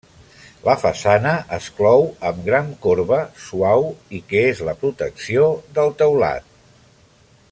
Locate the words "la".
0.67-0.73, 4.71-4.77